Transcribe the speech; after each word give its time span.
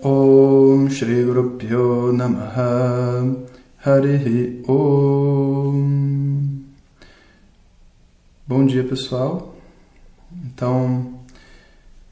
Om 0.00 0.88
Shri 0.90 1.24
Guru 1.24 1.56
Pyo 1.58 2.12
Namaha 2.12 3.34
Harihi 3.84 4.62
Om. 4.68 5.78
Bom 8.46 8.64
dia 8.64 8.84
pessoal, 8.84 9.56
então 10.44 11.18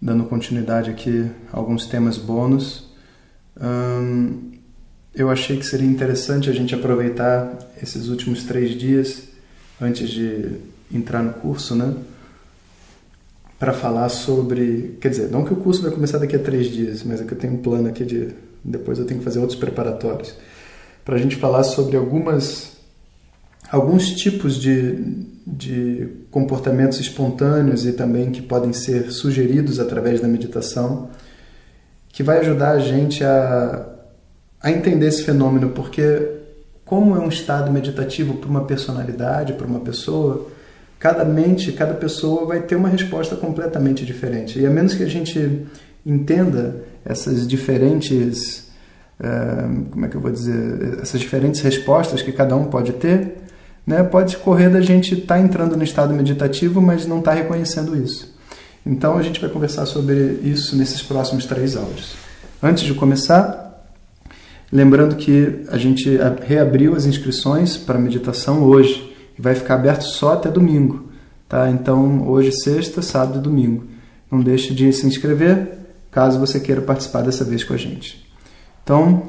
dando 0.02 0.24
continuidade 0.24 0.90
aqui 0.90 1.30
a 1.52 1.58
alguns 1.58 1.86
temas 1.86 2.18
bônus 2.18 2.90
hum, 3.56 4.50
eu 5.14 5.30
achei 5.30 5.56
que 5.56 5.64
seria 5.64 5.86
interessante 5.86 6.50
a 6.50 6.52
gente 6.52 6.74
aproveitar 6.74 7.56
esses 7.80 8.08
últimos 8.08 8.42
três 8.42 8.76
dias 8.76 9.28
antes 9.80 10.10
de 10.10 10.56
entrar 10.92 11.22
no 11.22 11.34
curso, 11.34 11.76
né? 11.76 11.94
Para 13.58 13.72
falar 13.72 14.08
sobre. 14.08 14.96
Quer 15.00 15.08
dizer, 15.08 15.30
não 15.30 15.44
que 15.44 15.52
o 15.52 15.56
curso 15.56 15.82
vai 15.82 15.90
começar 15.90 16.18
daqui 16.18 16.36
a 16.36 16.38
três 16.38 16.66
dias, 16.66 17.02
mas 17.02 17.20
é 17.20 17.24
que 17.24 17.32
eu 17.32 17.38
tenho 17.38 17.54
um 17.54 17.58
plano 17.58 17.88
aqui 17.88 18.04
de. 18.04 18.28
Depois 18.64 18.98
eu 18.98 19.04
tenho 19.04 19.20
que 19.20 19.24
fazer 19.24 19.38
outros 19.38 19.58
preparatórios. 19.58 20.34
Para 21.04 21.16
a 21.16 21.18
gente 21.18 21.36
falar 21.36 21.62
sobre 21.62 21.96
algumas. 21.96 22.74
Alguns 23.70 24.12
tipos 24.12 24.60
de, 24.60 25.26
de 25.44 26.08
comportamentos 26.30 27.00
espontâneos 27.00 27.84
e 27.84 27.92
também 27.92 28.30
que 28.30 28.40
podem 28.40 28.72
ser 28.72 29.10
sugeridos 29.10 29.80
através 29.80 30.20
da 30.20 30.28
meditação, 30.28 31.10
que 32.08 32.22
vai 32.22 32.38
ajudar 32.38 32.72
a 32.72 32.78
gente 32.78 33.24
a, 33.24 33.88
a 34.62 34.70
entender 34.70 35.06
esse 35.08 35.24
fenômeno, 35.24 35.70
porque, 35.70 36.30
como 36.84 37.16
é 37.16 37.18
um 37.18 37.28
estado 37.28 37.72
meditativo 37.72 38.34
para 38.34 38.48
uma 38.48 38.64
personalidade, 38.64 39.54
para 39.54 39.66
uma 39.66 39.80
pessoa, 39.80 40.48
cada 40.98 41.24
mente, 41.24 41.72
cada 41.72 41.94
pessoa 41.94 42.46
vai 42.46 42.60
ter 42.60 42.76
uma 42.76 42.88
resposta 42.88 43.36
completamente 43.36 44.04
diferente. 44.04 44.58
E 44.58 44.66
a 44.66 44.70
menos 44.70 44.94
que 44.94 45.02
a 45.02 45.08
gente 45.08 45.66
entenda 46.04 46.76
essas 47.04 47.46
diferentes, 47.46 48.68
uh, 49.20 49.84
como 49.90 50.06
é 50.06 50.08
que 50.08 50.16
eu 50.16 50.20
vou 50.20 50.30
dizer, 50.30 50.98
essas 51.02 51.20
diferentes 51.20 51.60
respostas 51.60 52.22
que 52.22 52.32
cada 52.32 52.56
um 52.56 52.64
pode 52.64 52.92
ter, 52.94 53.36
né, 53.86 54.02
pode 54.02 54.36
correr 54.38 54.68
da 54.68 54.80
gente 54.80 55.14
estar 55.14 55.36
tá 55.36 55.40
entrando 55.40 55.76
no 55.76 55.84
estado 55.84 56.12
meditativo, 56.12 56.80
mas 56.80 57.06
não 57.06 57.18
estar 57.18 57.32
tá 57.32 57.36
reconhecendo 57.36 57.96
isso. 57.96 58.34
Então 58.84 59.18
a 59.18 59.22
gente 59.22 59.40
vai 59.40 59.50
conversar 59.50 59.84
sobre 59.86 60.40
isso 60.42 60.76
nesses 60.76 61.02
próximos 61.02 61.44
três 61.44 61.76
áudios. 61.76 62.14
Antes 62.62 62.84
de 62.84 62.94
começar, 62.94 63.84
lembrando 64.72 65.16
que 65.16 65.64
a 65.68 65.76
gente 65.76 66.18
reabriu 66.46 66.94
as 66.94 67.04
inscrições 67.04 67.76
para 67.76 67.98
meditação 67.98 68.62
hoje 68.62 69.15
e 69.38 69.42
vai 69.42 69.54
ficar 69.54 69.74
aberto 69.74 70.02
só 70.02 70.34
até 70.34 70.50
domingo, 70.50 71.06
tá? 71.48 71.70
Então, 71.70 72.26
hoje 72.28 72.52
sexta, 72.52 73.02
sábado 73.02 73.38
e 73.38 73.42
domingo. 73.42 73.84
Não 74.30 74.40
deixe 74.40 74.74
de 74.74 74.92
se 74.92 75.06
inscrever, 75.06 75.78
caso 76.10 76.38
você 76.38 76.58
queira 76.58 76.80
participar 76.80 77.22
dessa 77.22 77.44
vez 77.44 77.62
com 77.62 77.74
a 77.74 77.76
gente. 77.76 78.26
Então, 78.82 79.24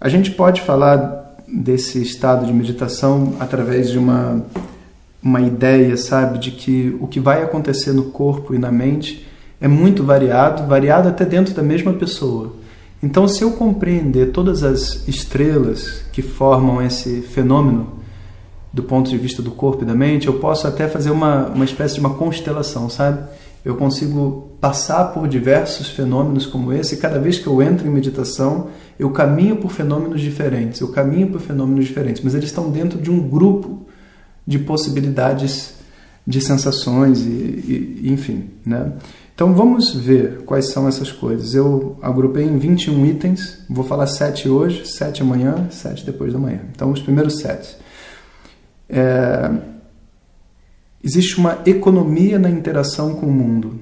a 0.00 0.08
gente 0.08 0.30
pode 0.30 0.60
falar 0.62 1.36
desse 1.46 2.00
estado 2.00 2.46
de 2.46 2.52
meditação 2.52 3.34
através 3.40 3.90
de 3.90 3.98
uma 3.98 4.44
uma 5.24 5.40
ideia, 5.40 5.96
sabe, 5.96 6.38
de 6.38 6.50
que 6.50 6.94
o 7.00 7.06
que 7.06 7.18
vai 7.18 7.42
acontecer 7.42 7.92
no 7.92 8.04
corpo 8.04 8.54
e 8.54 8.58
na 8.58 8.70
mente 8.70 9.26
é 9.58 9.66
muito 9.66 10.04
variado, 10.04 10.66
variado 10.66 11.08
até 11.08 11.24
dentro 11.24 11.54
da 11.54 11.62
mesma 11.62 11.94
pessoa. 11.94 12.52
Então, 13.02 13.26
se 13.26 13.42
eu 13.42 13.52
compreender 13.52 14.32
todas 14.32 14.62
as 14.62 15.08
estrelas 15.08 16.04
que 16.12 16.20
formam 16.20 16.82
esse 16.82 17.22
fenômeno, 17.22 18.03
do 18.74 18.82
ponto 18.82 19.08
de 19.08 19.16
vista 19.16 19.40
do 19.40 19.52
corpo 19.52 19.84
e 19.84 19.86
da 19.86 19.94
mente, 19.94 20.26
eu 20.26 20.40
posso 20.40 20.66
até 20.66 20.88
fazer 20.88 21.10
uma, 21.10 21.46
uma 21.46 21.64
espécie 21.64 21.94
de 21.94 22.00
uma 22.00 22.14
constelação, 22.14 22.90
sabe? 22.90 23.22
Eu 23.64 23.76
consigo 23.76 24.50
passar 24.60 25.12
por 25.12 25.28
diversos 25.28 25.88
fenômenos 25.88 26.44
como 26.44 26.72
esse, 26.72 26.96
e 26.96 26.98
cada 26.98 27.20
vez 27.20 27.38
que 27.38 27.46
eu 27.46 27.62
entro 27.62 27.86
em 27.86 27.90
meditação, 27.90 28.66
eu 28.98 29.10
caminho 29.10 29.56
por 29.56 29.70
fenômenos 29.70 30.20
diferentes, 30.20 30.80
eu 30.80 30.88
caminho 30.88 31.28
por 31.28 31.40
fenômenos 31.40 31.84
diferentes, 31.84 32.20
mas 32.24 32.34
eles 32.34 32.46
estão 32.46 32.68
dentro 32.68 33.00
de 33.00 33.12
um 33.12 33.28
grupo 33.28 33.86
de 34.44 34.58
possibilidades 34.58 35.74
de 36.26 36.40
sensações 36.40 37.20
e, 37.20 38.00
e, 38.02 38.10
enfim, 38.12 38.50
né? 38.66 38.92
Então 39.36 39.54
vamos 39.54 39.94
ver 39.94 40.42
quais 40.44 40.70
são 40.70 40.88
essas 40.88 41.12
coisas. 41.12 41.54
Eu 41.54 41.96
agrupei 42.02 42.44
em 42.44 42.58
21 42.58 43.06
itens, 43.06 43.64
vou 43.70 43.84
falar 43.84 44.06
7 44.08 44.48
hoje, 44.48 44.86
7 44.86 45.22
amanhã, 45.22 45.68
7 45.70 46.04
depois 46.04 46.32
da 46.32 46.38
manhã. 46.38 46.60
Então 46.72 46.90
os 46.90 47.00
primeiros 47.00 47.38
7 47.38 47.84
é, 48.94 49.50
existe 51.02 51.36
uma 51.36 51.58
economia 51.66 52.38
na 52.38 52.48
interação 52.48 53.16
com 53.16 53.26
o 53.26 53.32
mundo. 53.32 53.80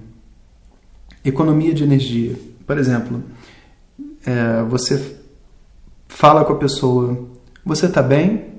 Economia 1.22 1.74
de 1.74 1.84
energia. 1.84 2.34
Por 2.66 2.78
exemplo, 2.78 3.22
é, 4.24 4.62
você 4.62 5.18
fala 6.08 6.44
com 6.44 6.54
a 6.54 6.56
pessoa, 6.56 7.28
você 7.62 7.86
está 7.86 8.02
bem? 8.02 8.52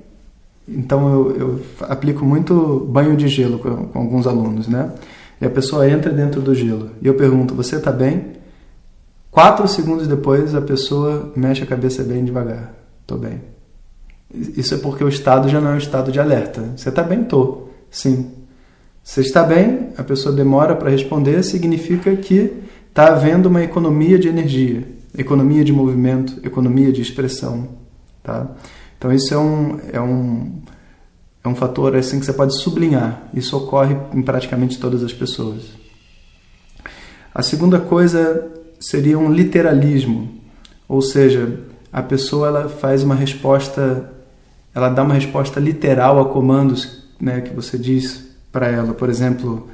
Então 0.66 1.12
eu, 1.12 1.36
eu, 1.36 1.60
aplico 1.80 2.24
muito 2.24 2.86
banho 2.88 3.16
de 3.16 3.26
gelo 3.28 3.58
com, 3.58 3.88
com, 3.88 3.98
alguns 3.98 4.26
alunos, 4.26 4.68
né? 4.68 4.92
E 5.40 5.44
a 5.44 5.50
pessoa 5.50 5.90
entra 5.90 6.12
dentro 6.12 6.40
do 6.40 6.54
gelo 6.54 6.90
e 7.02 7.06
eu 7.06 7.14
pergunto, 7.14 7.54
você 7.54 7.76
está 7.76 7.90
bem? 7.90 8.34
Quatro 9.30 9.66
segundos 9.66 10.06
depois 10.06 10.54
a 10.54 10.62
pessoa 10.62 11.32
mexe 11.34 11.64
a 11.64 11.66
cabeça 11.66 12.04
bem 12.04 12.24
devagar, 12.24 12.72
estou 13.02 13.18
bem. 13.18 13.53
Isso 14.56 14.74
é 14.74 14.78
porque 14.78 15.04
o 15.04 15.08
estado 15.08 15.48
já 15.48 15.60
não 15.60 15.70
é 15.70 15.74
um 15.74 15.78
estado 15.78 16.10
de 16.10 16.18
alerta. 16.18 16.72
Você 16.76 16.88
está 16.88 17.02
bem? 17.02 17.24
Tô. 17.24 17.68
Sim. 17.90 18.32
Você 19.02 19.20
está 19.20 19.42
bem, 19.42 19.90
a 19.98 20.02
pessoa 20.02 20.34
demora 20.34 20.74
para 20.74 20.88
responder, 20.90 21.42
significa 21.42 22.16
que 22.16 22.50
está 22.88 23.08
havendo 23.08 23.50
uma 23.50 23.62
economia 23.62 24.18
de 24.18 24.28
energia, 24.28 24.88
economia 25.16 25.62
de 25.62 25.72
movimento, 25.72 26.40
economia 26.42 26.90
de 26.90 27.02
expressão. 27.02 27.68
Tá? 28.22 28.50
Então 28.96 29.12
isso 29.12 29.34
é 29.34 29.38
um, 29.38 29.78
é 29.92 30.00
um, 30.00 30.62
é 31.44 31.48
um 31.48 31.54
fator 31.54 31.94
assim 31.94 32.18
que 32.18 32.24
você 32.24 32.32
pode 32.32 32.58
sublinhar. 32.58 33.28
Isso 33.34 33.54
ocorre 33.54 33.94
em 34.14 34.22
praticamente 34.22 34.78
todas 34.78 35.04
as 35.04 35.12
pessoas. 35.12 35.64
A 37.34 37.42
segunda 37.42 37.78
coisa 37.78 38.50
seria 38.80 39.18
um 39.18 39.30
literalismo, 39.30 40.40
ou 40.88 41.02
seja, 41.02 41.60
a 41.92 42.00
pessoa 42.02 42.48
ela 42.48 42.68
faz 42.70 43.02
uma 43.02 43.14
resposta 43.14 44.13
ela 44.74 44.88
dá 44.88 45.02
uma 45.02 45.14
resposta 45.14 45.60
literal 45.60 46.20
a 46.20 46.28
comandos 46.28 47.04
né, 47.20 47.40
que 47.40 47.54
você 47.54 47.78
diz 47.78 48.26
para 48.50 48.66
ela. 48.66 48.92
Por 48.92 49.08
exemplo, 49.08 49.68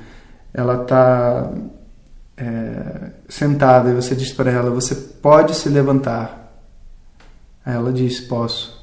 ela 0.53 0.83
está 0.83 1.51
é, 2.37 3.11
sentada 3.29 3.91
e 3.91 3.95
você 3.95 4.15
diz 4.15 4.33
para 4.33 4.51
ela: 4.51 4.71
Você 4.71 4.95
pode 4.95 5.55
se 5.55 5.69
levantar. 5.69 6.53
Aí 7.65 7.75
ela 7.75 7.93
diz: 7.93 8.21
Posso. 8.21 8.79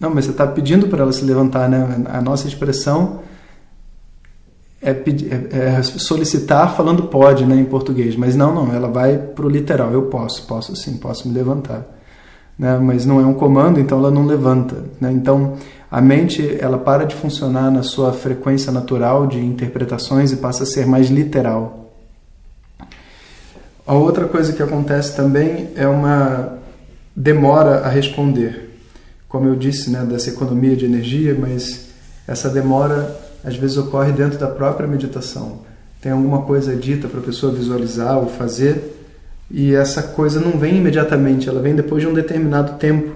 Não, 0.00 0.12
mas 0.12 0.24
você 0.24 0.32
está 0.32 0.46
pedindo 0.46 0.88
para 0.88 1.02
ela 1.02 1.12
se 1.12 1.24
levantar, 1.24 1.68
né? 1.68 2.04
A 2.06 2.20
nossa 2.20 2.48
expressão 2.48 3.20
é, 4.80 4.90
é, 4.90 5.76
é, 5.76 5.82
solicitar 5.84 6.74
falando 6.74 7.04
pode, 7.04 7.46
né, 7.46 7.54
em 7.54 7.64
português. 7.64 8.16
Mas 8.16 8.34
não, 8.34 8.52
não, 8.52 8.74
ela 8.74 8.88
vai 8.88 9.16
para 9.16 9.46
o 9.46 9.48
literal. 9.48 9.92
Eu 9.92 10.02
posso, 10.06 10.44
posso 10.44 10.74
sim, 10.74 10.96
posso 10.96 11.28
me 11.28 11.34
levantar 11.34 12.01
né? 12.58 12.78
mas 12.78 13.04
não 13.06 13.20
é 13.20 13.26
um 13.26 13.34
comando, 13.34 13.80
então 13.80 13.98
ela 13.98 14.10
não 14.10 14.26
levanta. 14.26 14.76
Né? 15.00 15.12
Então 15.12 15.54
a 15.90 16.00
mente 16.00 16.56
ela 16.60 16.78
para 16.78 17.04
de 17.04 17.14
funcionar 17.14 17.70
na 17.70 17.82
sua 17.82 18.12
frequência 18.12 18.72
natural 18.72 19.26
de 19.26 19.38
interpretações 19.38 20.32
e 20.32 20.36
passa 20.36 20.62
a 20.62 20.66
ser 20.66 20.86
mais 20.86 21.10
literal. 21.10 21.90
A 23.86 23.94
outra 23.94 24.26
coisa 24.26 24.52
que 24.52 24.62
acontece 24.62 25.16
também 25.16 25.70
é 25.74 25.86
uma 25.86 26.58
demora 27.14 27.80
a 27.80 27.88
responder. 27.88 28.70
Como 29.28 29.48
eu 29.48 29.56
disse, 29.56 29.90
né, 29.90 30.04
dessa 30.04 30.30
economia 30.30 30.76
de 30.76 30.84
energia, 30.84 31.36
mas 31.38 31.88
essa 32.26 32.48
demora 32.48 33.18
às 33.44 33.56
vezes 33.56 33.76
ocorre 33.76 34.12
dentro 34.12 34.38
da 34.38 34.46
própria 34.46 34.86
meditação. 34.86 35.60
Tem 36.00 36.12
alguma 36.12 36.42
coisa 36.42 36.74
dita 36.76 37.08
para 37.08 37.20
a 37.20 37.22
pessoa 37.22 37.52
visualizar 37.52 38.18
ou 38.18 38.28
fazer, 38.28 39.01
e 39.52 39.74
essa 39.74 40.02
coisa 40.02 40.40
não 40.40 40.52
vem 40.52 40.78
imediatamente, 40.78 41.46
ela 41.46 41.60
vem 41.60 41.74
depois 41.74 42.02
de 42.02 42.08
um 42.08 42.14
determinado 42.14 42.78
tempo. 42.78 43.14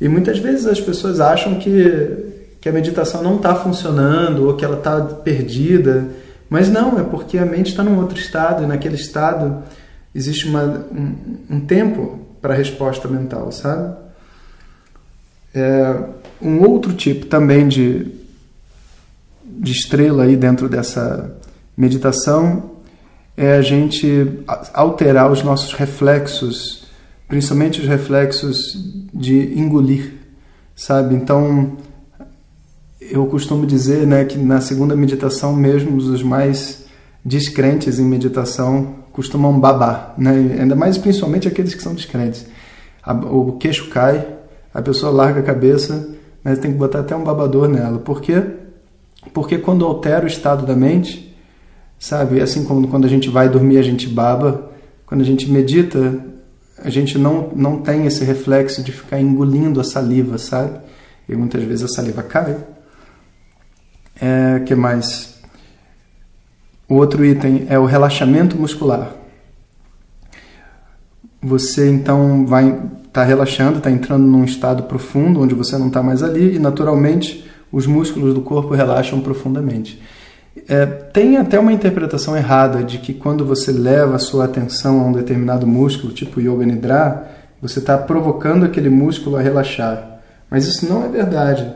E 0.00 0.08
muitas 0.08 0.38
vezes 0.38 0.66
as 0.66 0.80
pessoas 0.80 1.20
acham 1.20 1.56
que, 1.56 2.16
que 2.62 2.68
a 2.68 2.72
meditação 2.72 3.22
não 3.22 3.36
está 3.36 3.54
funcionando 3.54 4.46
ou 4.46 4.56
que 4.56 4.64
ela 4.64 4.78
está 4.78 4.98
perdida, 5.00 6.08
mas 6.48 6.70
não, 6.70 6.98
é 6.98 7.02
porque 7.02 7.36
a 7.36 7.44
mente 7.44 7.70
está 7.70 7.82
num 7.82 7.98
outro 7.98 8.18
estado 8.18 8.64
e 8.64 8.66
naquele 8.66 8.94
estado 8.94 9.62
existe 10.14 10.48
uma, 10.48 10.64
um, 10.64 11.14
um 11.50 11.60
tempo 11.60 12.18
para 12.40 12.54
a 12.54 12.56
resposta 12.56 13.06
mental, 13.06 13.52
sabe? 13.52 13.94
É, 15.54 16.04
um 16.40 16.62
outro 16.62 16.94
tipo 16.94 17.26
também 17.26 17.68
de, 17.68 18.06
de 19.44 19.72
estrela 19.72 20.22
aí 20.22 20.36
dentro 20.36 20.70
dessa 20.70 21.36
meditação 21.76 22.69
é 23.40 23.54
a 23.54 23.62
gente 23.62 24.44
alterar 24.74 25.32
os 25.32 25.42
nossos 25.42 25.72
reflexos, 25.72 26.84
principalmente 27.26 27.80
os 27.80 27.88
reflexos 27.88 28.78
de 29.14 29.58
engolir, 29.58 30.12
sabe? 30.76 31.14
Então, 31.14 31.78
eu 33.00 33.24
costumo 33.24 33.64
dizer 33.64 34.06
né, 34.06 34.26
que 34.26 34.36
na 34.36 34.60
segunda 34.60 34.94
meditação, 34.94 35.56
mesmo 35.56 35.96
os 35.96 36.22
mais 36.22 36.84
descrentes 37.24 37.98
em 37.98 38.04
meditação 38.04 38.96
costumam 39.10 39.58
babar, 39.58 40.12
né? 40.18 40.32
ainda 40.60 40.76
mais 40.76 40.98
principalmente 40.98 41.48
aqueles 41.48 41.74
que 41.74 41.82
são 41.82 41.94
descrentes. 41.94 42.46
O 43.32 43.52
queixo 43.52 43.88
cai, 43.88 44.26
a 44.74 44.82
pessoa 44.82 45.10
larga 45.10 45.40
a 45.40 45.42
cabeça, 45.42 46.10
mas 46.44 46.58
tem 46.58 46.72
que 46.72 46.78
botar 46.78 47.00
até 47.00 47.16
um 47.16 47.24
babador 47.24 47.68
nela. 47.68 48.00
Por 48.00 48.20
quê? 48.20 48.42
Porque 49.32 49.56
quando 49.56 49.86
altera 49.86 50.24
o 50.24 50.28
estado 50.28 50.66
da 50.66 50.76
mente, 50.76 51.29
sabe, 52.00 52.40
assim 52.40 52.64
como 52.64 52.88
quando 52.88 53.04
a 53.04 53.08
gente 53.08 53.28
vai 53.28 53.48
dormir 53.48 53.76
a 53.76 53.82
gente 53.82 54.08
baba, 54.08 54.70
quando 55.04 55.20
a 55.20 55.24
gente 55.24 55.48
medita, 55.50 56.18
a 56.78 56.88
gente 56.88 57.18
não, 57.18 57.50
não 57.54 57.82
tem 57.82 58.06
esse 58.06 58.24
reflexo 58.24 58.82
de 58.82 58.90
ficar 58.90 59.20
engolindo 59.20 59.80
a 59.80 59.84
saliva, 59.84 60.38
sabe? 60.38 60.80
E 61.28 61.36
muitas 61.36 61.62
vezes 61.62 61.84
a 61.84 61.88
saliva 61.88 62.22
cai. 62.22 62.56
É, 64.20 64.60
que 64.60 64.74
mais? 64.74 65.38
O 66.88 66.94
outro 66.94 67.24
item 67.24 67.66
é 67.68 67.78
o 67.78 67.84
relaxamento 67.84 68.56
muscular. 68.56 69.14
Você 71.42 71.88
então 71.88 72.46
vai 72.46 72.68
estar 72.68 72.88
tá 73.12 73.24
relaxando, 73.24 73.78
está 73.78 73.90
entrando 73.90 74.26
num 74.26 74.44
estado 74.44 74.84
profundo 74.84 75.40
onde 75.40 75.54
você 75.54 75.76
não 75.76 75.88
está 75.88 76.02
mais 76.02 76.22
ali 76.22 76.56
e 76.56 76.58
naturalmente 76.58 77.48
os 77.70 77.86
músculos 77.86 78.34
do 78.34 78.40
corpo 78.40 78.74
relaxam 78.74 79.20
profundamente. 79.20 80.00
É, 80.68 80.84
tem 80.84 81.36
até 81.36 81.58
uma 81.58 81.72
interpretação 81.72 82.36
errada 82.36 82.82
de 82.82 82.98
que 82.98 83.14
quando 83.14 83.44
você 83.44 83.70
leva 83.70 84.16
a 84.16 84.18
sua 84.18 84.44
atenção 84.44 85.00
a 85.00 85.04
um 85.04 85.12
determinado 85.12 85.66
músculo, 85.66 86.12
tipo 86.12 86.40
Yoga 86.40 86.66
Nidra, 86.66 87.28
você 87.62 87.78
está 87.78 87.96
provocando 87.96 88.64
aquele 88.64 88.88
músculo 88.88 89.36
a 89.36 89.40
relaxar. 89.40 90.20
Mas 90.50 90.66
isso 90.66 90.88
não 90.88 91.04
é 91.04 91.08
verdade, 91.08 91.72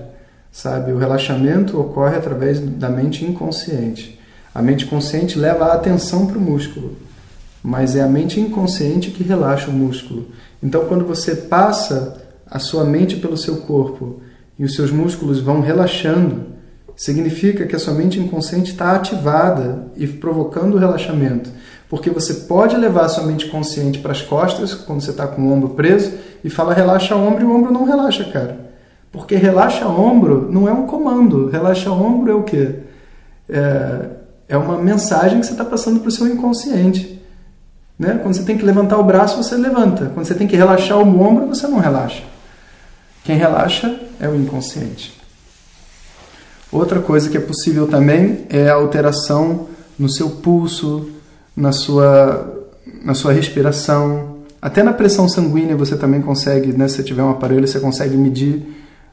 sabe? 0.51 0.93
O 0.93 0.99
relaxamento 0.99 1.81
ocorre 1.81 2.17
através 2.17 2.59
da 2.59 2.89
mente 2.89 3.25
inconsciente. 3.25 4.19
A 4.53 4.61
mente 4.61 4.87
consciente 4.87 5.39
leva 5.39 5.67
a 5.67 5.75
atenção 5.75 6.27
para 6.27 6.39
o 6.39 6.41
músculo, 6.41 6.97
mas 7.63 7.95
é 7.95 8.03
a 8.03 8.09
mente 8.09 8.41
inconsciente 8.41 9.11
que 9.11 9.23
relaxa 9.23 9.71
o 9.71 9.75
músculo. 9.75 10.29
Então, 10.63 10.87
quando 10.87 11.05
você 11.05 11.35
passa 11.35 12.23
a 12.47 12.59
sua 12.59 12.85
mente 12.85 13.17
pelo 13.17 13.37
seu 13.37 13.59
corpo 13.59 14.21
e 14.59 14.65
os 14.65 14.75
seus 14.75 14.91
músculos 14.91 15.41
vão 15.41 15.61
relaxando, 15.61 16.54
significa 16.97 17.67
que 17.67 17.75
a 17.75 17.79
sua 17.79 17.95
mente 17.95 18.19
inconsciente 18.21 18.73
está 18.73 18.93
ativada 18.93 19.87
e 19.97 20.07
provocando 20.07 20.75
o 20.75 20.79
relaxamento. 20.79 21.51
Porque 21.89 22.11
você 22.11 22.35
pode 22.35 22.77
levar 22.77 23.05
a 23.05 23.09
sua 23.09 23.25
mente 23.25 23.47
consciente 23.49 23.99
para 23.99 24.13
as 24.13 24.23
costas, 24.23 24.75
quando 24.75 25.01
você 25.01 25.11
está 25.11 25.27
com 25.27 25.43
o 25.43 25.53
ombro 25.53 25.71
preso, 25.71 26.13
e 26.43 26.51
fala 26.51 26.75
relaxa 26.75 27.15
ombro 27.15 27.43
e 27.43 27.47
o 27.47 27.55
ombro 27.55 27.73
não 27.73 27.85
relaxa, 27.85 28.25
cara. 28.25 28.59
Porque 29.13 29.37
relaxa 29.37 29.87
ombro 29.87 30.49
não 30.51 30.69
é 30.69 30.73
um 30.73 30.87
comando. 30.87 31.49
Relaxa 31.49 31.91
ombro 31.91 32.33
é 32.33 32.35
o 32.35 32.43
quê? 32.43 32.81
É, 33.49 34.07
é 34.49 34.57
uma 34.57 34.77
mensagem 34.79 35.41
que 35.41 35.47
você 35.47 35.53
está 35.53 35.65
passando 35.65 36.01
para 36.01 36.09
o 36.09 36.13
seu 36.13 36.27
inconsciente. 36.27 37.23
Né? 37.99 38.19
Quando 38.23 38.35
você 38.35 38.43
tem 38.43 38.59
que 38.59 38.65
levantar 38.65 38.99
o 38.99 39.05
braço, 39.05 39.37
você 39.37 39.57
levanta. 39.57 40.11
Quando 40.13 40.27
você 40.27 40.35
tem 40.35 40.49
que 40.49 40.57
relaxar 40.57 40.99
o 40.99 41.21
ombro, 41.21 41.47
você 41.47 41.67
não 41.69 41.79
relaxa. 41.79 42.25
Quem 43.23 43.37
relaxa 43.37 44.01
é 44.21 44.29
o 44.29 44.35
inconsciente. 44.35 45.24
Outra 46.75 46.99
coisa 46.99 47.31
que 47.31 47.37
é 47.37 47.41
possível 47.41 47.87
também 47.87 48.47
é 48.51 48.69
a 48.69 48.75
alteração 48.75 49.69
no 49.97 50.09
seu 50.09 50.29
pulso, 50.29 51.09
na 51.57 51.71
sua, 51.71 52.67
na 53.05 53.15
sua 53.15 53.33
respiração. 53.33 54.39
Até 54.61 54.83
na 54.83 54.93
pressão 54.93 55.29
sanguínea 55.29 55.77
você 55.77 55.97
também 55.97 56.21
consegue, 56.21 56.73
né? 56.73 56.89
se 56.89 57.01
tiver 57.05 57.23
um 57.23 57.31
aparelho, 57.31 57.69
você 57.69 57.79
consegue 57.79 58.17
medir 58.17 58.61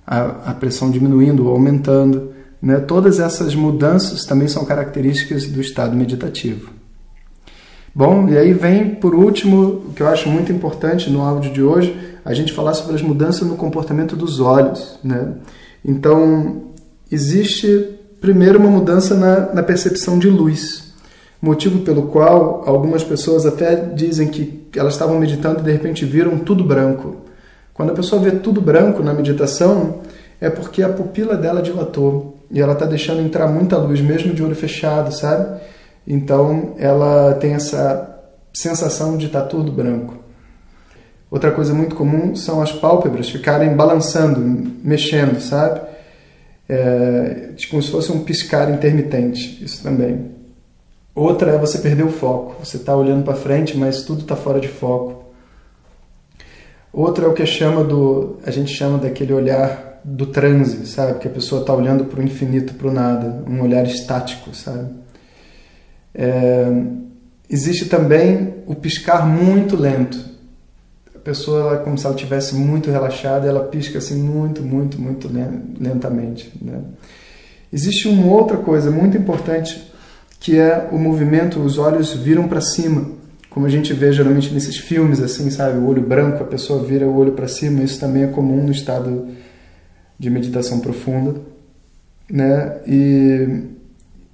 a, 0.08 0.50
a 0.50 0.54
pressão 0.56 0.90
diminuindo 0.90 1.46
ou 1.46 1.54
aumentando. 1.54 2.32
Né? 2.60 2.80
Todas 2.80 3.20
essas 3.20 3.54
mudanças 3.54 4.26
também 4.26 4.48
são 4.48 4.66
características 4.66 5.46
do 5.46 5.62
estado 5.62 5.96
meditativo. 5.96 6.72
Bom, 7.94 8.28
e 8.28 8.40
aí 8.40 8.54
vem, 8.54 8.96
por 8.96 9.14
último, 9.14 9.84
o 9.88 9.94
que 9.96 10.02
eu 10.02 10.08
acho 10.08 10.28
muito 10.30 10.52
importante 10.52 11.12
no 11.12 11.22
áudio 11.22 11.54
de 11.54 11.62
hoje, 11.62 11.96
a 12.26 12.34
gente 12.34 12.54
falar 12.54 12.74
sobre 12.74 12.96
as 12.96 13.04
mudanças 13.04 13.48
no 13.48 13.56
comportamento 13.56 14.16
dos 14.16 14.40
olhos. 14.40 14.98
Né? 15.04 15.34
Então, 15.86 16.71
existe 17.12 17.98
primeiro 18.22 18.60
uma 18.60 18.70
mudança 18.70 19.16
na, 19.16 19.54
na 19.54 19.64
percepção 19.64 20.18
de 20.18 20.30
luz, 20.30 20.94
motivo 21.42 21.80
pelo 21.80 22.04
qual 22.04 22.64
algumas 22.66 23.04
pessoas 23.04 23.46
até 23.46 23.76
dizem 23.76 24.28
que 24.28 24.62
elas 24.76 24.94
estavam 24.94 25.20
meditando 25.20 25.60
e 25.60 25.64
de 25.64 25.72
repente 25.72 26.06
viram 26.06 26.38
tudo 26.38 26.64
branco. 26.64 27.18
Quando 27.74 27.92
a 27.92 27.96
pessoa 27.96 28.22
vê 28.22 28.32
tudo 28.32 28.62
branco 28.62 29.02
na 29.02 29.14
meditação, 29.14 30.02
é 30.40 30.50
porque 30.50 30.84
a 30.84 30.90
pupila 30.90 31.36
dela 31.36 31.62
dilatou 31.62 32.38
e 32.50 32.62
ela 32.62 32.74
está 32.74 32.86
deixando 32.86 33.22
entrar 33.22 33.48
muita 33.48 33.78
luz, 33.78 34.00
mesmo 34.02 34.34
de 34.34 34.44
olho 34.44 34.56
fechado, 34.56 35.12
sabe? 35.14 35.62
Então 36.08 36.74
ela 36.78 37.34
tem 37.36 37.54
essa 37.54 38.20
sensação 38.54 39.18
de 39.18 39.28
estar 39.28 39.42
tá 39.42 39.48
tudo 39.48 39.72
branco. 39.72 40.16
Outra 41.30 41.52
coisa 41.52 41.74
muito 41.74 41.96
comum 41.96 42.36
são 42.36 42.62
as 42.62 42.72
pálpebras 42.72 43.30
ficarem 43.30 43.76
balançando, 43.76 44.42
mexendo, 44.84 45.40
sabe? 45.40 45.91
É, 46.74 47.50
como 47.70 47.84
se 47.84 47.92
fosse 47.92 48.14
um 48.14 48.24
piscar 48.24 48.74
intermitente, 48.74 49.62
isso 49.62 49.84
também. 49.84 50.32
Outra 51.14 51.52
é 51.52 51.58
você 51.58 51.80
perder 51.80 52.04
o 52.04 52.10
foco. 52.10 52.56
Você 52.64 52.78
está 52.78 52.96
olhando 52.96 53.26
para 53.26 53.34
frente, 53.34 53.78
mas 53.78 54.04
tudo 54.04 54.22
está 54.22 54.38
fora 54.38 54.58
de 54.58 54.70
foco. 54.70 55.26
Outra 56.94 57.26
é 57.26 57.28
o 57.28 57.34
que 57.34 57.46
chama 57.46 57.84
do, 57.84 58.38
a 58.46 58.52
gente 58.52 58.74
chama 58.74 58.98
daquele 58.98 59.34
olhar 59.34 60.00
do 60.02 60.28
transe, 60.28 60.88
sabe? 60.88 61.20
Que 61.20 61.28
a 61.28 61.32
pessoa 61.32 61.60
está 61.60 61.74
olhando 61.74 62.06
para 62.06 62.22
o 62.22 62.24
infinito, 62.24 62.74
para 62.76 62.88
o 62.88 62.94
nada, 62.94 63.44
um 63.50 63.62
olhar 63.62 63.86
estático, 63.86 64.56
sabe? 64.56 64.94
É, 66.16 66.72
existe 67.50 67.88
também 67.88 68.54
o 68.66 68.76
piscar 68.76 69.28
muito 69.28 69.76
lento. 69.76 70.31
Pessoa, 71.24 71.60
ela, 71.60 71.78
como 71.78 71.98
se 71.98 72.06
ela 72.06 72.16
estivesse 72.16 72.56
muito 72.56 72.90
relaxada, 72.90 73.48
ela 73.48 73.66
pisca 73.66 74.00
assim 74.00 74.22
muito, 74.22 74.62
muito, 74.62 75.00
muito 75.00 75.30
lentamente. 75.80 76.52
Né? 76.62 76.82
Existe 77.72 78.08
uma 78.08 78.28
outra 78.28 78.58
coisa 78.58 78.90
muito 78.90 79.18
importante 79.18 79.92
que 80.42 80.58
é 80.58 80.90
o 80.92 80.98
movimento, 80.98 81.60
os 81.60 81.78
olhos 81.78 82.14
viram 82.14 82.48
para 82.48 82.60
cima, 82.60 83.12
como 83.52 83.68
a 83.68 83.70
gente 83.70 83.94
vê 83.94 84.12
geralmente 84.12 84.52
nesses 84.52 84.76
filmes, 84.76 85.22
assim, 85.22 85.52
sabe? 85.52 85.78
O 85.78 85.86
olho 85.86 86.02
branco, 86.02 86.42
a 86.42 86.48
pessoa 86.48 86.84
vira 86.84 87.06
o 87.06 87.16
olho 87.16 87.34
para 87.34 87.48
cima, 87.48 87.84
isso 87.84 88.00
também 88.00 88.24
é 88.24 88.28
comum 88.28 88.64
no 88.64 88.72
estado 88.72 89.28
de 90.18 90.30
meditação 90.32 90.80
profunda, 90.80 91.36
né? 92.28 92.78
E 92.88 93.66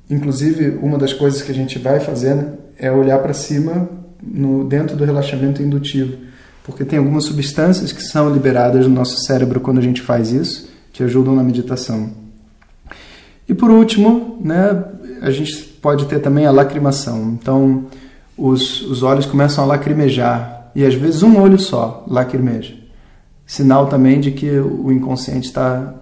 inclusive 0.09 0.77
uma 0.81 0.97
das 0.97 1.11
coisas 1.11 1.41
que 1.41 1.51
a 1.51 1.55
gente 1.55 1.77
vai 1.77 1.99
fazendo 1.99 2.57
é 2.79 2.89
olhar 2.89 3.19
para 3.19 3.33
cima 3.33 3.89
no 4.23 4.63
dentro 4.63 4.95
do 4.95 5.03
relaxamento 5.03 5.61
indutivo, 5.61 6.17
porque 6.67 6.85
tem 6.85 6.99
algumas 6.99 7.23
substâncias 7.23 7.91
que 7.91 8.03
são 8.03 8.31
liberadas 8.31 8.85
no 8.85 8.93
nosso 8.93 9.17
cérebro 9.25 9.59
quando 9.59 9.79
a 9.79 9.81
gente 9.81 10.03
faz 10.03 10.31
isso, 10.31 10.69
que 10.93 11.01
ajudam 11.01 11.35
na 11.35 11.41
meditação. 11.41 12.11
E 13.49 13.55
por 13.55 13.71
último, 13.71 14.37
né, 14.39 14.83
a 15.21 15.31
gente 15.31 15.57
pode 15.81 16.05
ter 16.05 16.19
também 16.19 16.45
a 16.45 16.51
lacrimação. 16.51 17.35
Então, 17.41 17.85
os, 18.37 18.81
os 18.81 19.01
olhos 19.01 19.25
começam 19.25 19.63
a 19.63 19.67
lacrimejar 19.67 20.69
e 20.75 20.85
às 20.85 20.93
vezes 20.93 21.23
um 21.23 21.39
olho 21.41 21.57
só 21.57 22.05
lacrimeja 22.07 22.85
sinal 23.47 23.87
também 23.87 24.19
de 24.19 24.31
que 24.31 24.59
o 24.59 24.91
inconsciente 24.91 25.47
está 25.47 25.95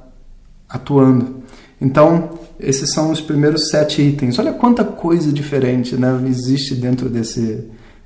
atuando. 0.67 1.43
Então, 1.79 2.31
esses 2.60 2.91
são 2.91 3.12
os 3.12 3.22
primeiros 3.22 3.69
sete 3.69 4.01
itens. 4.01 4.39
Olha 4.39 4.51
quanta 4.51 4.84
coisa 4.84 5.31
diferente 5.31 5.95
né, 5.95 6.19
existe 6.27 6.74
dentro 6.74 7.07
desse, 7.07 7.63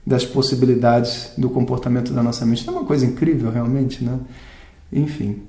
das 0.10 0.26
possibilidades 0.26 1.32
do 1.38 1.52
comportamento 1.52 2.12
da 2.12 2.24
nossa 2.24 2.44
mente. 2.44 2.68
É 2.68 2.72
uma 2.72 2.84
coisa 2.84 3.06
incrível, 3.06 3.52
realmente, 3.52 4.04
né? 4.04 4.20
Enfim, 4.92 5.44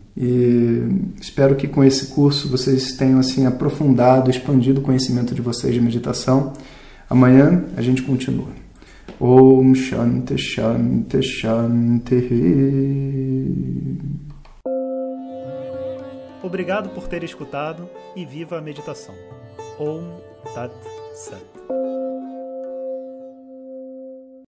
espero 1.19 1.57
que 1.57 1.67
com 1.67 1.83
esse 1.83 2.09
curso 2.09 2.47
vocês 2.47 2.93
tenham 2.93 3.19
assim 3.19 3.47
aprofundado, 3.47 4.31
expandido 4.31 4.83
o 4.83 4.85
conhecimento 4.85 5.35
de 5.35 5.41
vocês 5.41 5.73
de 5.73 5.81
meditação. 5.81 6.53
Amanhã 7.09 7.65
a 7.75 7.81
gente 7.81 8.03
continua. 8.03 8.49
Om 9.19 9.75
Shanti 9.75 10.37
Shanti 10.37 11.23
Shanti. 11.23 12.29
Obrigado 16.43 16.91
por 16.91 17.09
ter 17.09 17.25
escutado 17.25 17.89
e 18.15 18.27
viva 18.27 18.59
a 18.59 18.61
meditação. 18.61 19.15
Om 19.79 20.21
Tat 20.55 20.73
Sat. 21.15 21.80